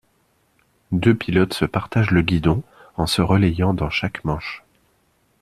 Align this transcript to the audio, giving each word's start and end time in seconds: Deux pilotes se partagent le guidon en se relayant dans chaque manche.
Deux 0.91 1.13
pilotes 1.13 1.53
se 1.53 1.63
partagent 1.63 2.09
le 2.09 2.23
guidon 2.23 2.63
en 2.97 3.05
se 3.05 3.21
relayant 3.21 3.75
dans 3.75 3.91
chaque 3.91 4.25
manche. 4.25 4.63